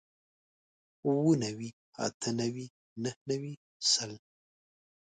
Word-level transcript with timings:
اووه 1.05 1.33
نوي 1.43 1.69
اتۀ 2.05 2.27
نوي 2.39 2.65
نهه 3.03 3.15
نوي 3.29 3.53
سل 3.91 4.11